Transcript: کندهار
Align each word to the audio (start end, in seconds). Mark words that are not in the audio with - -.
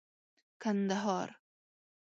کندهار 0.61 1.35